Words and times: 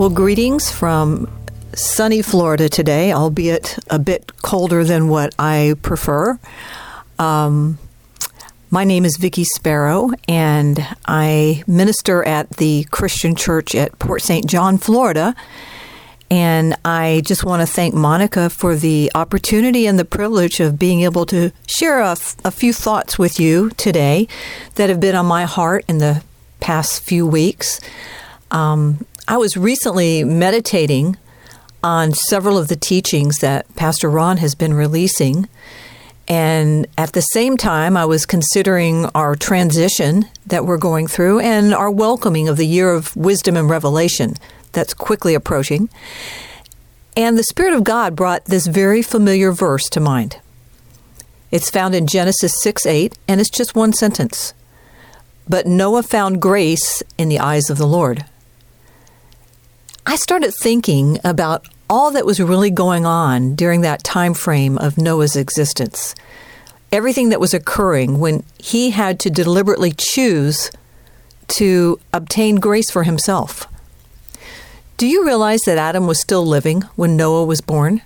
Well, 0.00 0.08
greetings 0.08 0.70
from 0.70 1.28
sunny 1.74 2.22
Florida 2.22 2.70
today, 2.70 3.12
albeit 3.12 3.78
a 3.90 3.98
bit 3.98 4.32
colder 4.40 4.82
than 4.82 5.10
what 5.10 5.34
I 5.38 5.74
prefer. 5.82 6.38
Um, 7.18 7.78
my 8.70 8.84
name 8.84 9.04
is 9.04 9.18
Vicki 9.18 9.44
Sparrow, 9.44 10.12
and 10.26 10.86
I 11.04 11.64
minister 11.66 12.24
at 12.24 12.48
the 12.56 12.84
Christian 12.84 13.34
Church 13.34 13.74
at 13.74 13.98
Port 13.98 14.22
St. 14.22 14.46
John, 14.46 14.78
Florida. 14.78 15.34
And 16.30 16.76
I 16.82 17.20
just 17.26 17.44
want 17.44 17.60
to 17.60 17.66
thank 17.66 17.92
Monica 17.92 18.48
for 18.48 18.76
the 18.76 19.12
opportunity 19.14 19.86
and 19.86 19.98
the 19.98 20.06
privilege 20.06 20.60
of 20.60 20.78
being 20.78 21.02
able 21.02 21.26
to 21.26 21.52
share 21.66 22.00
a, 22.00 22.16
a 22.42 22.50
few 22.50 22.72
thoughts 22.72 23.18
with 23.18 23.38
you 23.38 23.68
today 23.76 24.28
that 24.76 24.88
have 24.88 24.98
been 24.98 25.14
on 25.14 25.26
my 25.26 25.44
heart 25.44 25.84
in 25.88 25.98
the 25.98 26.22
past 26.58 27.02
few 27.02 27.26
weeks. 27.26 27.82
Um, 28.50 29.04
I 29.30 29.36
was 29.36 29.56
recently 29.56 30.24
meditating 30.24 31.16
on 31.84 32.14
several 32.14 32.58
of 32.58 32.66
the 32.66 32.74
teachings 32.74 33.38
that 33.38 33.72
Pastor 33.76 34.10
Ron 34.10 34.38
has 34.38 34.56
been 34.56 34.74
releasing. 34.74 35.48
And 36.26 36.88
at 36.98 37.12
the 37.12 37.20
same 37.20 37.56
time, 37.56 37.96
I 37.96 38.06
was 38.06 38.26
considering 38.26 39.06
our 39.14 39.36
transition 39.36 40.24
that 40.46 40.66
we're 40.66 40.78
going 40.78 41.06
through 41.06 41.38
and 41.38 41.72
our 41.72 41.92
welcoming 41.92 42.48
of 42.48 42.56
the 42.56 42.66
year 42.66 42.92
of 42.92 43.14
wisdom 43.14 43.56
and 43.56 43.70
revelation 43.70 44.34
that's 44.72 44.94
quickly 44.94 45.34
approaching. 45.34 45.88
And 47.16 47.38
the 47.38 47.44
Spirit 47.44 47.74
of 47.74 47.84
God 47.84 48.16
brought 48.16 48.46
this 48.46 48.66
very 48.66 49.00
familiar 49.00 49.52
verse 49.52 49.88
to 49.90 50.00
mind. 50.00 50.38
It's 51.52 51.70
found 51.70 51.94
in 51.94 52.08
Genesis 52.08 52.60
6 52.62 52.84
8, 52.84 53.16
and 53.28 53.40
it's 53.40 53.48
just 53.48 53.76
one 53.76 53.92
sentence. 53.92 54.54
But 55.48 55.68
Noah 55.68 56.02
found 56.02 56.42
grace 56.42 57.00
in 57.16 57.28
the 57.28 57.38
eyes 57.38 57.70
of 57.70 57.78
the 57.78 57.86
Lord. 57.86 58.24
I 60.10 60.16
started 60.16 60.52
thinking 60.52 61.20
about 61.22 61.68
all 61.88 62.10
that 62.10 62.26
was 62.26 62.40
really 62.40 62.72
going 62.72 63.06
on 63.06 63.54
during 63.54 63.82
that 63.82 64.02
time 64.02 64.34
frame 64.34 64.76
of 64.76 64.98
Noah's 64.98 65.36
existence. 65.36 66.16
Everything 66.90 67.28
that 67.28 67.38
was 67.38 67.54
occurring 67.54 68.18
when 68.18 68.42
he 68.58 68.90
had 68.90 69.20
to 69.20 69.30
deliberately 69.30 69.94
choose 69.96 70.72
to 71.46 72.00
obtain 72.12 72.56
grace 72.56 72.90
for 72.90 73.04
himself. 73.04 73.68
Do 74.96 75.06
you 75.06 75.24
realize 75.24 75.60
that 75.60 75.78
Adam 75.78 76.08
was 76.08 76.20
still 76.20 76.44
living 76.44 76.80
when 76.96 77.16
Noah 77.16 77.44
was 77.44 77.60
born? 77.60 78.02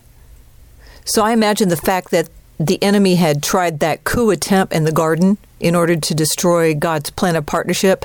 So 1.07 1.25
I 1.25 1.33
imagine 1.33 1.71
the 1.71 1.75
fact 1.75 2.11
that 2.11 2.29
the 2.61 2.83
enemy 2.83 3.15
had 3.15 3.43
tried 3.43 3.81
that 3.81 4.05
coup 4.05 4.29
attempt 4.29 4.75
in 4.75 4.85
the 4.85 4.93
garden 4.93 5.39
in 5.59 5.75
order 5.75 5.97
to 5.97 6.15
destroy 6.15 6.75
God's 6.75 7.09
plan 7.09 7.35
of 7.35 7.47
partnership 7.47 8.05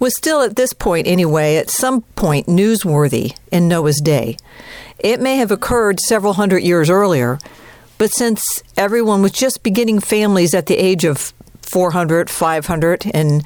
was 0.00 0.16
still 0.16 0.40
at 0.40 0.56
this 0.56 0.72
point, 0.72 1.06
anyway, 1.06 1.56
at 1.56 1.70
some 1.70 2.00
point 2.16 2.48
newsworthy 2.48 3.36
in 3.52 3.68
Noah's 3.68 4.00
day. 4.00 4.36
It 4.98 5.20
may 5.20 5.36
have 5.36 5.50
occurred 5.50 6.00
several 6.00 6.32
hundred 6.32 6.62
years 6.62 6.90
earlier, 6.90 7.38
but 7.98 8.10
since 8.12 8.62
everyone 8.76 9.22
was 9.22 9.32
just 9.32 9.62
beginning 9.62 10.00
families 10.00 10.54
at 10.54 10.66
the 10.66 10.76
age 10.76 11.04
of 11.04 11.32
400, 11.62 12.28
500, 12.28 13.06
and 13.14 13.44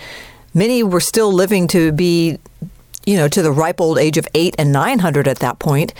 many 0.55 0.83
were 0.83 1.01
still 1.01 1.33
living 1.33 1.67
to 1.69 1.93
be, 1.93 2.39
you 3.05 3.17
know, 3.17 3.29
to 3.29 3.43
the 3.43 3.53
ripe 3.53 3.81
old 3.81 3.99
age 3.99 4.17
of 4.17 4.29
8 4.33 4.55
and 4.57 4.73
900 4.73 5.29
at 5.29 5.41
that 5.41 5.59
point, 5.59 5.93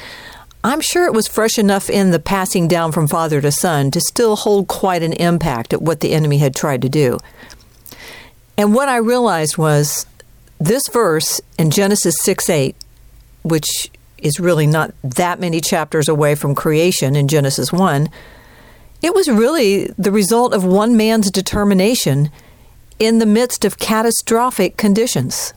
I'm 0.63 0.81
sure 0.81 1.05
it 1.05 1.13
was 1.13 1.29
fresh 1.29 1.59
enough 1.59 1.91
in 1.91 2.11
the 2.11 2.19
passing 2.19 2.69
down 2.69 2.93
from 2.93 3.07
father 3.07 3.41
to 3.43 3.53
son 3.53 3.91
to 3.91 4.01
still 4.01 4.35
hold 4.35 4.69
quite 4.69 5.03
an 5.03 5.13
impact 5.13 5.75
at 5.75 5.83
what 5.83 6.01
the 6.01 6.13
enemy 6.13 6.39
had 6.39 6.55
tried 6.55 6.81
to 6.83 6.89
do. 6.89 7.19
And 8.57 8.73
what 8.73 8.89
I 8.89 8.97
realized 8.97 9.59
was 9.59 10.07
this 10.59 10.83
verse 10.89 11.41
in 11.59 11.71
Genesis 11.71 12.17
6 12.23 12.49
8, 12.49 12.77
which 13.43 13.91
is 14.19 14.41
really 14.41 14.67
not 14.67 14.95
that 15.03 15.39
many 15.39 15.61
chapters 15.61 16.09
away 16.09 16.35
from 16.35 16.55
creation 16.55 17.15
in 17.15 17.29
Genesis 17.29 17.73
1, 17.73 18.09
it 19.03 19.15
was 19.15 19.29
really 19.29 19.93
the 19.99 20.13
result 20.13 20.55
of 20.55 20.65
one 20.65 20.97
man's 20.97 21.31
determination 21.31 22.31
in 22.99 23.19
the 23.19 23.27
midst 23.27 23.65
of 23.65 23.79
catastrophic 23.79 24.77
conditions. 24.77 25.53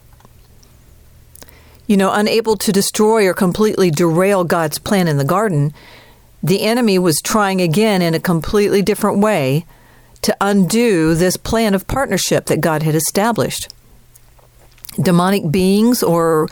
You 1.86 1.96
know, 1.96 2.12
unable 2.12 2.58
to 2.58 2.74
destroy 2.74 3.26
or 3.26 3.34
completely 3.34 3.90
derail 3.90 4.44
God's 4.44 4.80
plan 4.80 5.08
in 5.08 5.18
the 5.18 5.24
garden, 5.24 5.74
the 6.44 6.64
enemy 6.64 7.00
was 7.00 7.22
trying 7.24 7.62
again 7.62 8.02
in 8.02 8.14
a 8.14 8.20
completely 8.20 8.82
different 8.82 9.20
way 9.20 9.66
to 10.24 10.36
undo 10.42 11.16
this 11.16 11.38
plan 11.38 11.74
of 11.74 11.88
partnership 11.88 12.48
that 12.48 12.60
God 12.60 12.84
had 12.84 12.96
established 12.96 13.70
demonic 15.02 15.52
beings 15.52 16.04
or 16.04 16.48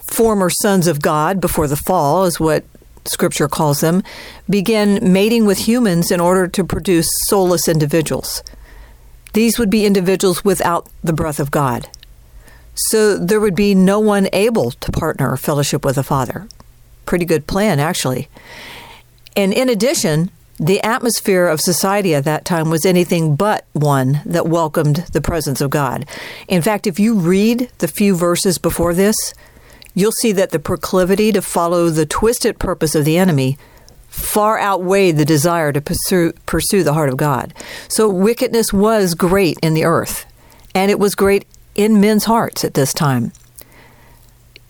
former 0.00 0.50
sons 0.50 0.86
of 0.86 1.02
God 1.02 1.40
before 1.40 1.66
the 1.66 1.76
fall, 1.76 2.24
is 2.24 2.40
what 2.40 2.64
scripture 3.04 3.48
calls 3.48 3.80
them, 3.80 4.02
begin 4.48 5.12
mating 5.12 5.46
with 5.46 5.58
humans 5.58 6.10
in 6.10 6.20
order 6.20 6.46
to 6.48 6.64
produce 6.64 7.08
soulless 7.26 7.68
individuals. 7.68 8.42
These 9.32 9.58
would 9.58 9.70
be 9.70 9.86
individuals 9.86 10.44
without 10.44 10.88
the 11.02 11.12
breath 11.12 11.40
of 11.40 11.50
God. 11.50 11.88
So 12.74 13.16
there 13.18 13.40
would 13.40 13.54
be 13.54 13.74
no 13.74 13.98
one 13.98 14.28
able 14.32 14.70
to 14.70 14.92
partner 14.92 15.30
or 15.30 15.36
fellowship 15.36 15.84
with 15.84 15.96
the 15.96 16.02
Father. 16.02 16.48
Pretty 17.06 17.24
good 17.24 17.46
plan, 17.46 17.80
actually. 17.80 18.28
And 19.36 19.52
in 19.52 19.68
addition, 19.68 20.30
the 20.58 20.82
atmosphere 20.82 21.46
of 21.46 21.60
society 21.60 22.14
at 22.14 22.24
that 22.24 22.44
time 22.44 22.68
was 22.68 22.84
anything 22.84 23.36
but 23.36 23.64
one 23.74 24.20
that 24.26 24.48
welcomed 24.48 25.04
the 25.12 25.20
presence 25.20 25.60
of 25.60 25.70
God. 25.70 26.04
In 26.48 26.62
fact, 26.62 26.86
if 26.86 26.98
you 26.98 27.14
read 27.14 27.70
the 27.78 27.86
few 27.86 28.16
verses 28.16 28.58
before 28.58 28.92
this, 28.92 29.16
you'll 29.94 30.12
see 30.12 30.32
that 30.32 30.50
the 30.50 30.58
proclivity 30.58 31.30
to 31.32 31.42
follow 31.42 31.90
the 31.90 32.06
twisted 32.06 32.58
purpose 32.58 32.94
of 32.94 33.04
the 33.04 33.18
enemy 33.18 33.56
far 34.08 34.58
outweighed 34.58 35.16
the 35.16 35.24
desire 35.24 35.72
to 35.72 35.80
pursue, 35.80 36.32
pursue 36.44 36.82
the 36.82 36.94
heart 36.94 37.08
of 37.08 37.16
God. 37.16 37.54
So 37.88 38.08
wickedness 38.08 38.72
was 38.72 39.14
great 39.14 39.58
in 39.62 39.74
the 39.74 39.84
earth, 39.84 40.26
and 40.74 40.90
it 40.90 40.98
was 40.98 41.14
great 41.14 41.46
in 41.76 42.00
men's 42.00 42.24
hearts 42.24 42.64
at 42.64 42.74
this 42.74 42.92
time. 42.92 43.32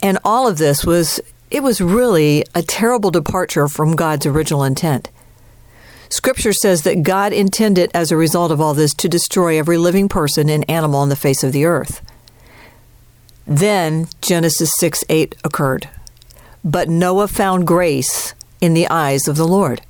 And 0.02 0.18
all 0.22 0.46
of 0.46 0.58
this 0.58 0.84
was, 0.84 1.18
it 1.50 1.62
was 1.62 1.80
really 1.80 2.44
a 2.54 2.62
terrible 2.62 3.10
departure 3.10 3.68
from 3.68 3.96
God's 3.96 4.26
original 4.26 4.64
intent. 4.64 5.08
Scripture 6.10 6.52
says 6.52 6.82
that 6.82 7.02
God 7.02 7.32
intended, 7.32 7.90
as 7.92 8.10
a 8.10 8.16
result 8.16 8.50
of 8.50 8.60
all 8.60 8.74
this, 8.74 8.94
to 8.94 9.08
destroy 9.08 9.58
every 9.58 9.76
living 9.76 10.08
person 10.08 10.48
and 10.48 10.68
animal 10.68 11.00
on 11.00 11.10
the 11.10 11.16
face 11.16 11.44
of 11.44 11.52
the 11.52 11.64
earth. 11.64 12.00
Then 13.46 14.08
Genesis 14.20 14.70
6 14.78 15.04
8 15.08 15.36
occurred. 15.44 15.88
But 16.64 16.88
Noah 16.88 17.28
found 17.28 17.66
grace 17.66 18.34
in 18.60 18.74
the 18.74 18.88
eyes 18.88 19.28
of 19.28 19.36
the 19.36 19.46
Lord. 19.46 19.82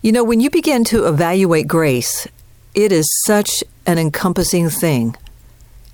You 0.00 0.12
know, 0.12 0.24
when 0.24 0.40
you 0.40 0.48
begin 0.48 0.84
to 0.84 1.06
evaluate 1.06 1.66
grace, 1.66 2.28
it 2.74 2.92
is 2.92 3.06
such 3.24 3.64
an 3.86 3.98
encompassing 3.98 4.70
thing, 4.70 5.16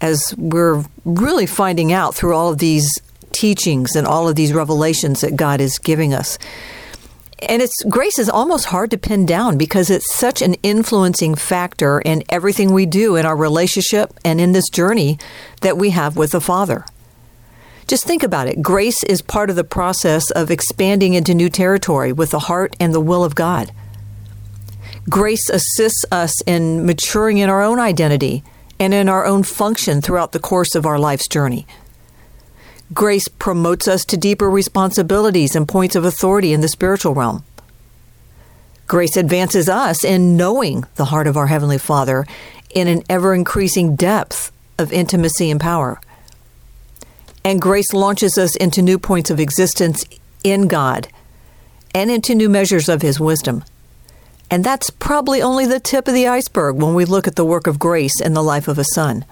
as 0.00 0.34
we're 0.36 0.84
really 1.04 1.46
finding 1.46 1.92
out 1.92 2.14
through 2.14 2.34
all 2.34 2.50
of 2.50 2.58
these 2.58 2.90
teachings 3.32 3.96
and 3.96 4.06
all 4.06 4.28
of 4.28 4.36
these 4.36 4.52
revelations 4.52 5.22
that 5.22 5.36
God 5.36 5.60
is 5.60 5.78
giving 5.78 6.12
us 6.12 6.38
and 7.48 7.62
it's 7.62 7.82
grace 7.84 8.18
is 8.18 8.28
almost 8.28 8.66
hard 8.66 8.90
to 8.90 8.98
pin 8.98 9.26
down 9.26 9.56
because 9.58 9.90
it's 9.90 10.14
such 10.14 10.42
an 10.42 10.54
influencing 10.62 11.34
factor 11.34 12.00
in 12.00 12.22
everything 12.28 12.72
we 12.72 12.86
do 12.86 13.16
in 13.16 13.26
our 13.26 13.36
relationship 13.36 14.12
and 14.24 14.40
in 14.40 14.52
this 14.52 14.68
journey 14.68 15.18
that 15.60 15.76
we 15.76 15.90
have 15.90 16.16
with 16.16 16.32
the 16.32 16.40
Father. 16.40 16.84
Just 17.86 18.04
think 18.04 18.22
about 18.22 18.48
it. 18.48 18.62
Grace 18.62 19.02
is 19.04 19.20
part 19.20 19.50
of 19.50 19.56
the 19.56 19.64
process 19.64 20.30
of 20.30 20.50
expanding 20.50 21.14
into 21.14 21.34
new 21.34 21.50
territory 21.50 22.12
with 22.12 22.30
the 22.30 22.38
heart 22.40 22.74
and 22.80 22.94
the 22.94 23.00
will 23.00 23.24
of 23.24 23.34
God. 23.34 23.70
Grace 25.08 25.50
assists 25.50 26.04
us 26.10 26.40
in 26.42 26.86
maturing 26.86 27.38
in 27.38 27.50
our 27.50 27.62
own 27.62 27.78
identity 27.78 28.42
and 28.80 28.94
in 28.94 29.08
our 29.08 29.26
own 29.26 29.42
function 29.42 30.00
throughout 30.00 30.32
the 30.32 30.38
course 30.38 30.74
of 30.74 30.86
our 30.86 30.98
life's 30.98 31.28
journey. 31.28 31.66
Grace 32.92 33.28
promotes 33.28 33.88
us 33.88 34.04
to 34.04 34.16
deeper 34.16 34.50
responsibilities 34.50 35.56
and 35.56 35.66
points 35.66 35.96
of 35.96 36.04
authority 36.04 36.52
in 36.52 36.60
the 36.60 36.68
spiritual 36.68 37.14
realm. 37.14 37.42
Grace 38.86 39.16
advances 39.16 39.68
us 39.68 40.04
in 40.04 40.36
knowing 40.36 40.84
the 40.96 41.06
heart 41.06 41.26
of 41.26 41.36
our 41.36 41.46
Heavenly 41.46 41.78
Father 41.78 42.26
in 42.74 42.86
an 42.86 43.02
ever 43.08 43.34
increasing 43.34 43.96
depth 43.96 44.52
of 44.78 44.92
intimacy 44.92 45.50
and 45.50 45.60
power. 45.60 45.98
And 47.42 47.60
grace 47.60 47.92
launches 47.94 48.36
us 48.36 48.54
into 48.56 48.82
new 48.82 48.98
points 48.98 49.30
of 49.30 49.40
existence 49.40 50.04
in 50.42 50.68
God 50.68 51.08
and 51.94 52.10
into 52.10 52.34
new 52.34 52.50
measures 52.50 52.88
of 52.88 53.00
His 53.00 53.18
wisdom. 53.18 53.64
And 54.50 54.62
that's 54.62 54.90
probably 54.90 55.40
only 55.40 55.64
the 55.64 55.80
tip 55.80 56.06
of 56.06 56.14
the 56.14 56.28
iceberg 56.28 56.76
when 56.76 56.94
we 56.94 57.06
look 57.06 57.26
at 57.26 57.36
the 57.36 57.44
work 57.44 57.66
of 57.66 57.78
grace 57.78 58.20
in 58.20 58.34
the 58.34 58.42
life 58.42 58.68
of 58.68 58.78
a 58.78 58.84
son. 58.84 59.24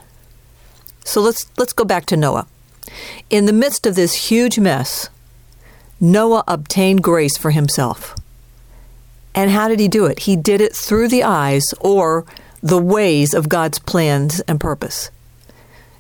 So 1.05 1.21
let's, 1.21 1.47
let's 1.59 1.75
go 1.75 1.85
back 1.85 2.07
to 2.07 2.17
Noah. 2.17 2.47
In 3.31 3.47
the 3.47 3.53
midst 3.53 3.87
of 3.87 3.95
this 3.95 4.31
huge 4.31 4.59
mess, 4.59 5.09
Noah 6.01 6.45
obtained 6.49 7.03
grace 7.03 7.37
for 7.37 7.51
himself. 7.51 8.15
And 9.35 9.51
how 9.51 9.69
did 9.69 9.81
he 9.81 9.89
do 9.89 10.07
it? 10.07 10.21
He 10.21 10.37
did 10.37 10.61
it 10.61 10.75
through 10.75 11.09
the 11.09 11.23
eyes 11.23 11.65
or 11.81 12.25
the 12.63 12.81
ways 12.81 13.35
of 13.35 13.49
God's 13.49 13.79
plans 13.79 14.41
and 14.41 14.61
purpose. 14.61 15.11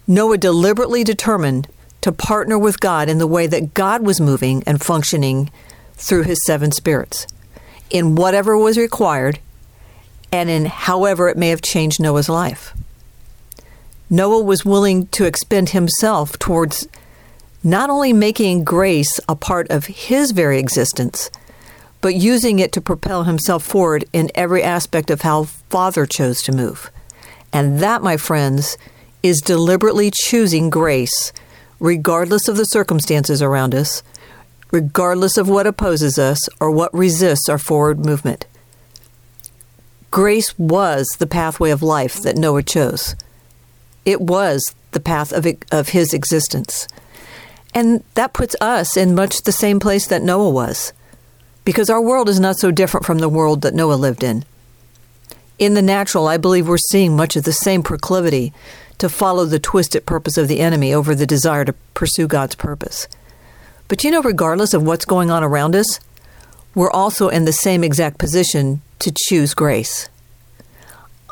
Noah 0.06 0.38
deliberately 0.38 1.05
determined 1.05 1.69
to 2.02 2.12
partner 2.12 2.58
with 2.58 2.81
God 2.81 3.08
in 3.08 3.19
the 3.19 3.26
way 3.26 3.46
that 3.46 3.75
God 3.75 4.05
was 4.05 4.20
moving 4.20 4.62
and 4.67 4.82
functioning 4.82 5.50
through 5.94 6.25
his 6.25 6.44
seven 6.44 6.73
spirits, 6.73 7.26
in 7.90 8.17
whatever 8.17 8.58
was 8.58 8.76
required, 8.76 9.38
and 10.32 10.50
in 10.50 10.67
however 10.67 11.28
it 11.28 11.37
may 11.37 11.50
have 11.50 11.62
changed 11.62 12.00
Noah's 12.00 12.28
life. 12.28 12.75
Noah 14.12 14.43
was 14.43 14.62
willing 14.62 15.06
to 15.06 15.25
expend 15.25 15.70
himself 15.70 16.38
towards 16.38 16.87
not 17.64 17.88
only 17.88 18.12
making 18.12 18.62
grace 18.62 19.19
a 19.26 19.35
part 19.35 19.70
of 19.70 19.87
his 19.87 20.32
very 20.32 20.59
existence, 20.59 21.31
but 22.03 22.14
using 22.14 22.59
it 22.59 22.73
to 22.73 22.82
propel 22.82 23.25
himself 23.25 23.64
forward 23.64 24.05
in 24.12 24.31
every 24.35 24.62
aspect 24.62 25.09
of 25.09 25.23
how 25.23 25.44
Father 25.44 26.05
chose 26.05 26.43
to 26.43 26.53
move. 26.53 26.91
And 27.55 27.81
that, 27.81 28.03
my 28.03 28.19
friends, 28.19 28.76
is 29.23 29.41
deliberately 29.41 30.11
choosing 30.12 30.69
grace, 30.69 31.32
regardless 31.81 32.49
of 32.49 32.59
the 32.59 32.67
circumstances 32.67 33.41
around 33.41 33.75
us, 33.75 34.03
regardless 34.70 35.38
of 35.38 35.49
what 35.49 35.67
opposes 35.67 36.19
us 36.19 36.50
or 36.61 36.70
what 36.70 36.93
resists 36.93 37.49
our 37.49 37.56
forward 37.56 38.05
movement. 38.05 38.44
Grace 40.11 40.59
was 40.59 41.17
the 41.19 41.26
pathway 41.26 41.70
of 41.70 41.82
life 41.82 42.20
that 42.20 42.37
Noah 42.37 42.62
chose. 42.62 43.17
It 44.04 44.20
was 44.20 44.75
the 44.93 45.00
path 45.00 45.32
of, 45.32 45.46
of 45.70 45.90
his 45.90 46.12
existence. 46.12 46.88
And 47.75 48.04
that 48.14 48.34
puts 48.34 48.54
us 48.60 48.96
in 48.96 49.14
much 49.14 49.43
the 49.43 49.52
same 49.52 49.81
place 49.81 50.06
that 50.08 50.22
Noah 50.22 50.50
was, 50.50 50.93
because 51.64 51.88
our 51.88 52.02
world 52.02 52.28
is 52.28 52.40
not 52.40 52.56
so 52.56 52.70
different 52.70 53.06
from 53.06 53.19
the 53.19 53.28
world 53.28 53.62
that 53.62 53.75
Noah 53.75 53.94
lived 53.94 54.22
in. 54.22 54.44
In 55.58 55.75
the 55.75 55.82
natural, 55.82 56.26
I 56.26 56.37
believe 56.37 56.69
we're 56.69 56.76
seeing 56.76 57.16
much 57.16 57.37
of 57.37 57.44
the 57.44 57.52
same 57.52 57.82
proclivity 57.82 58.52
to 58.99 59.08
follow 59.08 59.44
the 59.44 59.58
twisted 59.58 60.06
purpose 60.06 60.37
of 60.37 60.49
the 60.49 60.60
enemy 60.60 60.93
over 60.93 61.14
the 61.14 61.26
desire 61.26 61.64
to 61.64 61.72
pursue 61.94 62.26
God's 62.26 62.54
purpose. 62.54 63.08
But 63.88 64.04
you 64.04 64.10
know, 64.10 64.22
regardless 64.22 64.75
of 64.75 64.82
what's 64.82 65.04
going 65.04 65.31
on 65.31 65.43
around 65.43 65.75
us, 65.75 66.00
we're 66.75 66.90
also 66.90 67.28
in 67.28 67.44
the 67.44 67.52
same 67.52 67.84
exact 67.84 68.19
position 68.19 68.81
to 69.00 69.12
choose 69.14 69.54
grace. 69.54 70.08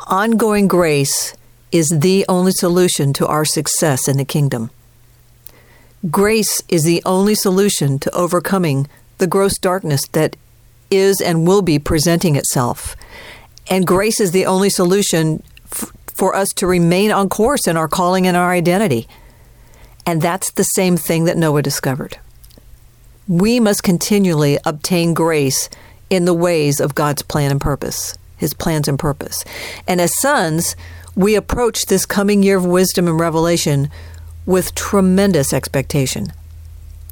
Ongoing 0.06 0.68
grace 0.68 1.34
is 1.72 1.88
the 1.88 2.24
only 2.28 2.52
solution 2.52 3.12
to 3.14 3.26
our 3.26 3.44
success 3.44 4.08
in 4.08 4.16
the 4.16 4.24
kingdom. 4.24 4.70
Grace 6.10 6.62
is 6.68 6.84
the 6.84 7.02
only 7.04 7.34
solution 7.34 7.98
to 7.98 8.10
overcoming 8.14 8.88
the 9.18 9.26
gross 9.26 9.58
darkness 9.58 10.06
that 10.08 10.36
is 10.90 11.20
and 11.20 11.46
will 11.46 11.62
be 11.62 11.78
presenting 11.78 12.36
itself. 12.36 12.96
And 13.68 13.86
grace 13.86 14.18
is 14.18 14.32
the 14.32 14.46
only 14.46 14.70
solution 14.70 15.42
f- 15.70 15.92
for 16.06 16.34
us 16.34 16.48
to 16.56 16.66
remain 16.66 17.12
on 17.12 17.28
course 17.28 17.66
in 17.66 17.76
our 17.76 17.88
calling 17.88 18.26
and 18.26 18.36
our 18.36 18.50
identity. 18.50 19.06
And 20.06 20.22
that's 20.22 20.50
the 20.52 20.64
same 20.64 20.96
thing 20.96 21.24
that 21.24 21.36
Noah 21.36 21.62
discovered. 21.62 22.18
We 23.28 23.60
must 23.60 23.82
continually 23.82 24.58
obtain 24.64 25.14
grace 25.14 25.68
in 26.08 26.24
the 26.24 26.34
ways 26.34 26.80
of 26.80 26.94
God's 26.94 27.22
plan 27.22 27.52
and 27.52 27.60
purpose, 27.60 28.18
his 28.36 28.54
plans 28.54 28.88
and 28.88 28.98
purpose. 28.98 29.44
And 29.86 30.00
as 30.00 30.18
sons, 30.18 30.74
we 31.14 31.34
approach 31.34 31.86
this 31.86 32.06
coming 32.06 32.42
year 32.42 32.56
of 32.56 32.64
wisdom 32.64 33.08
and 33.08 33.18
revelation 33.18 33.90
with 34.46 34.74
tremendous 34.74 35.52
expectation. 35.52 36.32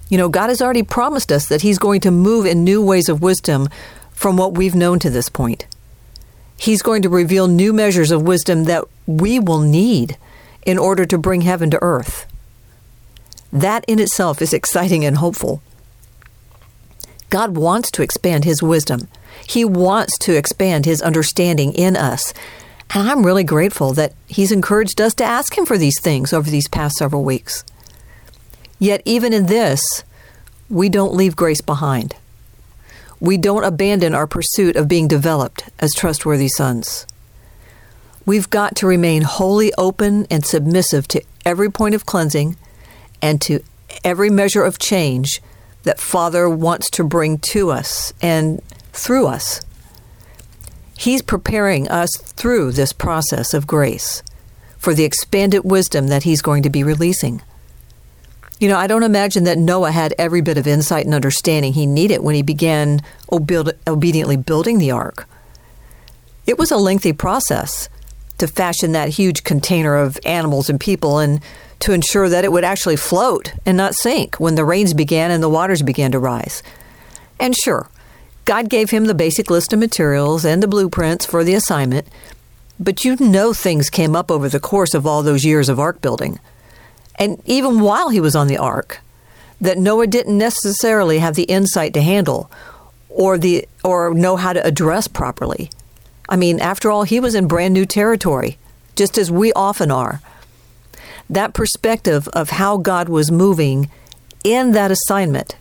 You 0.08 0.18
know, 0.18 0.28
God 0.28 0.48
has 0.48 0.62
already 0.62 0.82
promised 0.82 1.30
us 1.30 1.46
that 1.48 1.62
He's 1.62 1.78
going 1.78 2.00
to 2.02 2.10
move 2.10 2.46
in 2.46 2.64
new 2.64 2.82
ways 2.82 3.08
of 3.08 3.22
wisdom 3.22 3.68
from 4.12 4.36
what 4.36 4.54
we've 4.54 4.74
known 4.74 4.98
to 5.00 5.10
this 5.10 5.28
point. 5.28 5.66
He's 6.58 6.82
going 6.82 7.02
to 7.02 7.08
reveal 7.08 7.46
new 7.46 7.72
measures 7.72 8.10
of 8.10 8.22
wisdom 8.22 8.64
that 8.64 8.84
we 9.06 9.38
will 9.38 9.60
need 9.60 10.16
in 10.66 10.78
order 10.78 11.04
to 11.06 11.18
bring 11.18 11.42
heaven 11.42 11.70
to 11.70 11.78
earth. 11.82 12.26
That 13.52 13.84
in 13.86 13.98
itself 13.98 14.42
is 14.42 14.52
exciting 14.52 15.04
and 15.04 15.18
hopeful. 15.18 15.62
God 17.30 17.56
wants 17.56 17.90
to 17.92 18.02
expand 18.02 18.44
His 18.44 18.62
wisdom. 18.62 19.08
He 19.46 19.64
wants 19.64 20.18
to 20.18 20.36
expand 20.36 20.84
His 20.84 21.00
understanding 21.02 21.72
in 21.74 21.96
us. 21.96 22.34
And 22.94 23.08
I'm 23.08 23.24
really 23.24 23.44
grateful 23.44 23.92
that 23.94 24.14
He's 24.26 24.52
encouraged 24.52 25.00
us 25.00 25.14
to 25.14 25.24
ask 25.24 25.56
Him 25.56 25.66
for 25.66 25.78
these 25.78 26.00
things 26.00 26.32
over 26.32 26.50
these 26.50 26.68
past 26.68 26.96
several 26.96 27.24
weeks. 27.24 27.64
Yet, 28.78 29.02
even 29.04 29.32
in 29.32 29.46
this, 29.46 30.04
we 30.70 30.88
don't 30.88 31.14
leave 31.14 31.36
grace 31.36 31.60
behind. 31.60 32.14
We 33.20 33.36
don't 33.36 33.64
abandon 33.64 34.14
our 34.14 34.26
pursuit 34.26 34.76
of 34.76 34.88
being 34.88 35.08
developed 35.08 35.64
as 35.80 35.94
trustworthy 35.94 36.48
sons. 36.48 37.06
We've 38.24 38.48
got 38.48 38.76
to 38.76 38.86
remain 38.86 39.22
wholly 39.22 39.72
open 39.76 40.26
and 40.30 40.44
submissive 40.44 41.08
to 41.08 41.22
every 41.44 41.70
point 41.70 41.94
of 41.94 42.06
cleansing 42.06 42.56
and 43.20 43.40
to 43.42 43.60
every 44.04 44.30
measure 44.30 44.62
of 44.62 44.78
change 44.78 45.40
that 45.82 45.98
Father 45.98 46.48
wants 46.48 46.90
to 46.90 47.04
bring 47.04 47.38
to 47.38 47.70
us 47.70 48.12
and 48.20 48.62
through 48.92 49.26
us. 49.26 49.62
He's 50.98 51.22
preparing 51.22 51.88
us 51.88 52.10
through 52.16 52.72
this 52.72 52.92
process 52.92 53.54
of 53.54 53.68
grace 53.68 54.20
for 54.78 54.94
the 54.94 55.04
expanded 55.04 55.62
wisdom 55.64 56.08
that 56.08 56.24
He's 56.24 56.42
going 56.42 56.64
to 56.64 56.70
be 56.70 56.82
releasing. 56.82 57.40
You 58.58 58.68
know, 58.68 58.76
I 58.76 58.88
don't 58.88 59.04
imagine 59.04 59.44
that 59.44 59.58
Noah 59.58 59.92
had 59.92 60.12
every 60.18 60.40
bit 60.40 60.58
of 60.58 60.66
insight 60.66 61.04
and 61.04 61.14
understanding 61.14 61.72
he 61.72 61.86
needed 61.86 62.22
when 62.22 62.34
he 62.34 62.42
began 62.42 63.00
obediently 63.30 64.36
building 64.36 64.78
the 64.78 64.90
ark. 64.90 65.28
It 66.46 66.58
was 66.58 66.72
a 66.72 66.76
lengthy 66.76 67.12
process 67.12 67.88
to 68.38 68.48
fashion 68.48 68.90
that 68.90 69.10
huge 69.10 69.44
container 69.44 69.94
of 69.94 70.18
animals 70.24 70.68
and 70.68 70.80
people 70.80 71.20
and 71.20 71.40
to 71.78 71.92
ensure 71.92 72.28
that 72.28 72.44
it 72.44 72.50
would 72.50 72.64
actually 72.64 72.96
float 72.96 73.52
and 73.64 73.76
not 73.76 73.94
sink 73.94 74.40
when 74.40 74.56
the 74.56 74.64
rains 74.64 74.94
began 74.94 75.30
and 75.30 75.40
the 75.40 75.48
waters 75.48 75.82
began 75.82 76.10
to 76.10 76.18
rise. 76.18 76.64
And 77.38 77.54
sure, 77.54 77.88
God 78.48 78.70
gave 78.70 78.88
him 78.88 79.04
the 79.04 79.14
basic 79.14 79.50
list 79.50 79.74
of 79.74 79.78
materials 79.78 80.42
and 80.42 80.62
the 80.62 80.66
blueprints 80.66 81.26
for 81.26 81.44
the 81.44 81.52
assignment, 81.52 82.08
but 82.80 83.04
you 83.04 83.14
know 83.16 83.52
things 83.52 83.90
came 83.90 84.16
up 84.16 84.30
over 84.30 84.48
the 84.48 84.58
course 84.58 84.94
of 84.94 85.06
all 85.06 85.22
those 85.22 85.44
years 85.44 85.68
of 85.68 85.78
ark 85.78 86.00
building. 86.00 86.40
And 87.16 87.42
even 87.44 87.80
while 87.80 88.08
he 88.08 88.22
was 88.22 88.34
on 88.34 88.46
the 88.46 88.56
ark, 88.56 89.00
that 89.60 89.76
Noah 89.76 90.06
didn't 90.06 90.38
necessarily 90.38 91.18
have 91.18 91.34
the 91.34 91.42
insight 91.42 91.92
to 91.92 92.00
handle 92.00 92.50
or 93.10 93.36
the 93.36 93.68
or 93.84 94.14
know 94.14 94.36
how 94.36 94.54
to 94.54 94.64
address 94.64 95.08
properly. 95.08 95.68
I 96.26 96.36
mean, 96.36 96.58
after 96.58 96.90
all, 96.90 97.02
he 97.02 97.20
was 97.20 97.34
in 97.34 97.48
brand 97.48 97.74
new 97.74 97.84
territory, 97.84 98.56
just 98.96 99.18
as 99.18 99.30
we 99.30 99.52
often 99.52 99.90
are 99.90 100.22
that 101.28 101.52
perspective 101.52 102.28
of 102.28 102.48
how 102.48 102.78
God 102.78 103.10
was 103.10 103.30
moving 103.30 103.90
in 104.42 104.72
that 104.72 104.90
assignment 104.90 105.54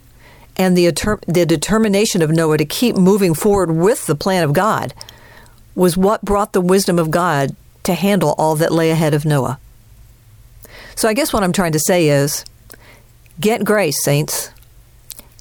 and 0.57 0.75
the, 0.75 0.85
the 1.27 1.45
determination 1.45 2.21
of 2.21 2.31
Noah 2.31 2.57
to 2.57 2.65
keep 2.65 2.95
moving 2.95 3.33
forward 3.33 3.71
with 3.71 4.07
the 4.07 4.15
plan 4.15 4.43
of 4.43 4.53
God 4.53 4.93
was 5.75 5.95
what 5.95 6.25
brought 6.25 6.53
the 6.53 6.61
wisdom 6.61 6.97
of 6.97 7.11
God 7.11 7.55
to 7.83 7.93
handle 7.93 8.33
all 8.37 8.55
that 8.55 8.71
lay 8.71 8.89
ahead 8.89 9.13
of 9.13 9.25
Noah. 9.25 9.59
So 10.95 11.07
I 11.07 11.13
guess 11.13 11.31
what 11.31 11.43
I'm 11.43 11.53
trying 11.53 11.73
to 11.73 11.79
say 11.79 12.09
is 12.09 12.43
get 13.39 13.63
grace, 13.63 14.03
saints. 14.03 14.49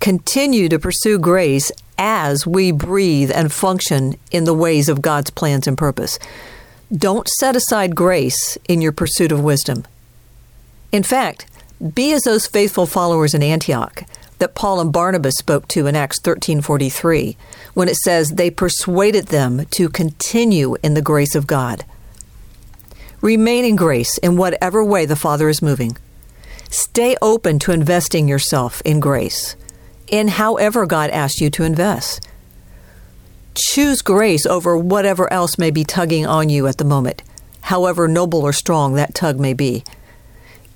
Continue 0.00 0.68
to 0.68 0.78
pursue 0.78 1.18
grace 1.18 1.72
as 1.98 2.46
we 2.46 2.70
breathe 2.70 3.32
and 3.34 3.50
function 3.50 4.16
in 4.30 4.44
the 4.44 4.54
ways 4.54 4.90
of 4.90 5.00
God's 5.00 5.30
plans 5.30 5.66
and 5.66 5.78
purpose. 5.78 6.18
Don't 6.94 7.26
set 7.38 7.56
aside 7.56 7.96
grace 7.96 8.58
in 8.68 8.82
your 8.82 8.92
pursuit 8.92 9.32
of 9.32 9.42
wisdom. 9.42 9.86
In 10.92 11.02
fact, 11.02 11.46
be 11.94 12.12
as 12.12 12.22
those 12.22 12.46
faithful 12.46 12.86
followers 12.86 13.34
in 13.34 13.42
Antioch 13.42 14.04
that 14.38 14.54
Paul 14.54 14.80
and 14.80 14.92
Barnabas 14.92 15.34
spoke 15.38 15.66
to 15.68 15.86
in 15.86 15.96
Acts 15.96 16.20
13:43 16.20 17.36
when 17.74 17.88
it 17.88 17.96
says 17.96 18.30
they 18.30 18.50
persuaded 18.50 19.28
them 19.28 19.66
to 19.72 19.88
continue 19.88 20.76
in 20.82 20.94
the 20.94 21.02
grace 21.02 21.34
of 21.34 21.46
God. 21.46 21.84
Remain 23.20 23.64
in 23.64 23.76
grace 23.76 24.18
in 24.18 24.36
whatever 24.36 24.84
way 24.84 25.06
the 25.06 25.16
Father 25.16 25.48
is 25.48 25.62
moving. 25.62 25.96
Stay 26.68 27.16
open 27.22 27.58
to 27.60 27.72
investing 27.72 28.28
yourself 28.28 28.82
in 28.84 29.00
grace 29.00 29.56
in 30.08 30.28
however 30.28 30.86
God 30.86 31.10
asks 31.10 31.40
you 31.40 31.50
to 31.50 31.64
invest. 31.64 32.26
Choose 33.54 34.02
grace 34.02 34.46
over 34.46 34.76
whatever 34.76 35.32
else 35.32 35.58
may 35.58 35.70
be 35.70 35.84
tugging 35.84 36.26
on 36.26 36.48
you 36.48 36.66
at 36.66 36.78
the 36.78 36.84
moment, 36.84 37.22
however 37.62 38.06
noble 38.06 38.42
or 38.42 38.52
strong 38.52 38.94
that 38.94 39.14
tug 39.14 39.40
may 39.40 39.54
be 39.54 39.82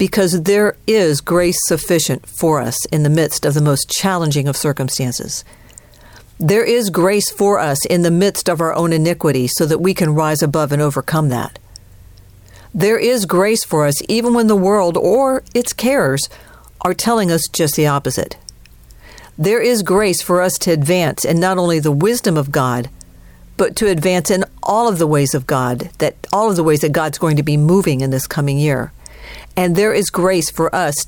because 0.01 0.45
there 0.45 0.79
is 0.87 1.21
grace 1.21 1.59
sufficient 1.67 2.27
for 2.27 2.59
us 2.59 2.87
in 2.87 3.03
the 3.03 3.11
midst 3.11 3.45
of 3.45 3.53
the 3.53 3.61
most 3.61 3.91
challenging 3.91 4.49
of 4.49 4.57
circumstances. 4.57 5.45
There 6.39 6.65
is 6.65 6.89
grace 6.89 7.29
for 7.31 7.59
us 7.59 7.85
in 7.85 8.01
the 8.01 8.11
midst 8.11 8.49
of 8.49 8.63
our 8.63 8.75
own 8.75 8.95
iniquity 8.95 9.47
so 9.47 9.67
that 9.67 9.83
we 9.83 9.93
can 9.93 10.15
rise 10.15 10.43
above 10.43 10.73
and 10.73 10.81
overcome 10.81 11.29
that. 11.29 11.59
There 12.73 12.99
is 12.99 13.27
grace 13.27 13.63
for 13.63 13.85
us 13.85 13.97
even 14.09 14.33
when 14.33 14.47
the 14.47 14.57
world 14.57 14.97
or 14.97 15.45
its 15.55 15.75
cares 15.75 16.31
are 16.81 16.95
telling 16.95 17.31
us 17.31 17.47
just 17.47 17.77
the 17.77 17.87
opposite. 17.87 18.39
There 19.37 19.61
is 19.61 19.83
grace 19.83 20.23
for 20.23 20.41
us 20.41 20.57
to 20.61 20.71
advance 20.71 21.27
in 21.27 21.39
not 21.39 21.59
only 21.59 21.79
the 21.79 21.93
wisdom 21.93 22.39
of 22.39 22.51
God, 22.51 22.89
but 23.59 23.77
to 23.77 23.89
advance 23.89 24.31
in 24.31 24.45
all 24.63 24.89
of 24.89 24.97
the 24.97 25.07
ways 25.07 25.35
of 25.35 25.47
God, 25.47 25.91
that 25.99 26.17
all 26.33 26.49
of 26.49 26.57
the 26.57 26.65
ways 26.65 26.81
that 26.81 26.93
God's 26.93 27.19
going 27.19 27.37
to 27.37 27.43
be 27.43 27.59
moving 27.59 28.01
in 28.01 28.09
this 28.09 28.27
coming 28.27 28.57
year. 28.57 28.93
And 29.57 29.77
there 29.77 29.93
is 29.93 30.11
grace 30.11 30.51
for 30.51 30.75
us 30.75 31.07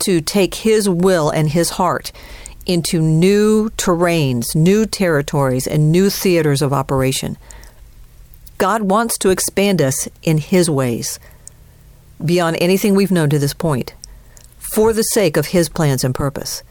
to 0.00 0.20
take 0.20 0.56
His 0.56 0.88
will 0.88 1.30
and 1.30 1.50
His 1.50 1.70
heart 1.70 2.12
into 2.66 3.00
new 3.00 3.70
terrains, 3.70 4.54
new 4.54 4.86
territories, 4.86 5.66
and 5.66 5.92
new 5.92 6.10
theaters 6.10 6.62
of 6.62 6.72
operation. 6.72 7.36
God 8.58 8.82
wants 8.82 9.18
to 9.18 9.30
expand 9.30 9.82
us 9.82 10.08
in 10.22 10.38
His 10.38 10.70
ways 10.70 11.18
beyond 12.24 12.56
anything 12.60 12.94
we've 12.94 13.10
known 13.10 13.30
to 13.30 13.38
this 13.38 13.54
point 13.54 13.94
for 14.58 14.92
the 14.92 15.02
sake 15.02 15.36
of 15.36 15.46
His 15.46 15.68
plans 15.68 16.04
and 16.04 16.14
purpose. 16.14 16.62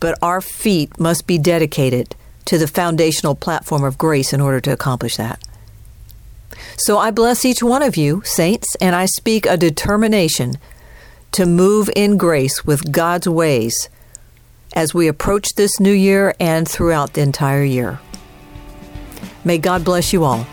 But 0.00 0.18
our 0.22 0.40
feet 0.40 0.98
must 1.00 1.26
be 1.26 1.38
dedicated 1.38 2.14
to 2.46 2.58
the 2.58 2.68
foundational 2.68 3.34
platform 3.34 3.84
of 3.84 3.98
grace 3.98 4.32
in 4.32 4.40
order 4.40 4.60
to 4.60 4.72
accomplish 4.72 5.16
that. 5.16 5.42
So 6.78 6.98
I 6.98 7.10
bless 7.10 7.44
each 7.44 7.62
one 7.62 7.82
of 7.82 7.96
you, 7.96 8.22
saints, 8.24 8.76
and 8.80 8.94
I 8.94 9.06
speak 9.06 9.46
a 9.46 9.56
determination 9.56 10.58
to 11.32 11.46
move 11.46 11.90
in 11.94 12.16
grace 12.16 12.64
with 12.64 12.92
God's 12.92 13.28
ways 13.28 13.88
as 14.74 14.94
we 14.94 15.08
approach 15.08 15.54
this 15.54 15.80
new 15.80 15.92
year 15.92 16.34
and 16.38 16.68
throughout 16.68 17.14
the 17.14 17.22
entire 17.22 17.64
year. 17.64 17.98
May 19.44 19.58
God 19.58 19.84
bless 19.84 20.12
you 20.12 20.24
all. 20.24 20.46